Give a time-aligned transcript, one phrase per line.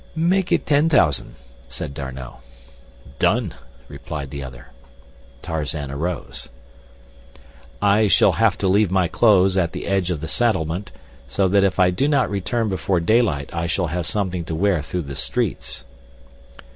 [0.15, 1.35] "Make it ten thousand,"
[1.67, 2.39] said D'Arnot.
[3.19, 3.53] "Done,"
[3.87, 4.69] replied the other.
[5.43, 6.49] Tarzan arose.
[7.83, 10.91] "I shall have to leave my clothes at the edge of the settlement,
[11.27, 14.81] so that if I do not return before daylight I shall have something to wear
[14.81, 15.85] through the streets."